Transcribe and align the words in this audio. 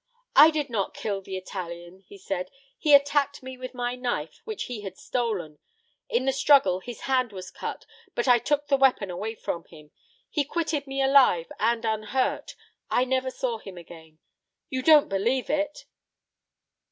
"I 0.35 0.49
did 0.49 0.71
not 0.71 0.95
kill 0.95 1.21
the 1.21 1.37
Italian," 1.37 1.99
he 1.99 2.17
said. 2.17 2.49
"He 2.79 2.95
attacked 2.95 3.43
me 3.43 3.55
with 3.55 3.75
my 3.75 3.93
knife 3.93 4.41
which 4.45 4.63
he 4.63 4.81
had 4.81 4.97
stolen. 4.97 5.59
In 6.09 6.25
the 6.25 6.33
struggle 6.33 6.79
his 6.79 7.01
hand 7.01 7.31
was 7.31 7.51
cut, 7.51 7.85
but 8.15 8.27
I 8.27 8.39
took 8.39 8.65
the 8.65 8.77
weapon 8.77 9.11
away 9.11 9.35
from 9.35 9.65
him. 9.65 9.91
He 10.27 10.43
quitted 10.43 10.87
me 10.87 11.03
alive 11.03 11.51
and 11.59 11.85
unhurt. 11.85 12.55
I 12.89 13.05
never 13.05 13.29
saw 13.29 13.59
him 13.59 13.77
again. 13.77 14.17
You 14.71 14.81
don't 14.81 15.07
believe 15.07 15.51
it? 15.51 15.85